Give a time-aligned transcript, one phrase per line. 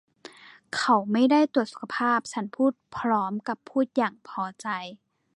[0.75, 4.67] 'เขาไม่ได้ตรวจสุขภาพ' ฉันพูดพร้อมกับพูดอย่างพอใจ